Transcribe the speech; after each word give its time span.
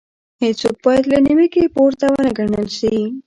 هيڅوک 0.41 0.75
بايد 0.83 1.03
له 1.11 1.17
نيوکې 1.25 1.65
پورته 1.75 2.05
ونه 2.11 2.31
ګڼل 2.37 2.65
شي. 2.77 2.93